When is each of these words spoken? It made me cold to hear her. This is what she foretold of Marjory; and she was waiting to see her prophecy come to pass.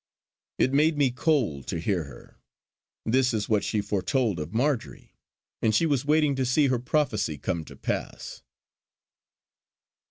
It 0.57 0.73
made 0.73 0.97
me 0.97 1.11
cold 1.11 1.67
to 1.67 1.77
hear 1.77 2.05
her. 2.05 2.39
This 3.05 3.35
is 3.35 3.47
what 3.47 3.63
she 3.63 3.81
foretold 3.81 4.39
of 4.39 4.51
Marjory; 4.51 5.13
and 5.61 5.75
she 5.75 5.85
was 5.85 6.05
waiting 6.05 6.33
to 6.37 6.43
see 6.43 6.69
her 6.69 6.79
prophecy 6.79 7.37
come 7.37 7.63
to 7.65 7.75
pass. 7.75 8.41